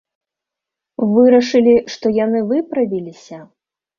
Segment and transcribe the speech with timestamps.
[1.11, 3.37] Вырашылі, што яны выправіліся?